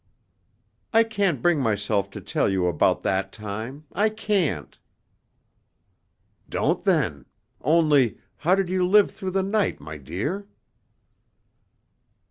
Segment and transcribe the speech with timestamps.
[0.93, 4.79] "I can't bring myself to tell you about that time I can't!"
[6.49, 7.25] "Don't, then
[7.61, 10.47] only, how did you live through the night, my dear?"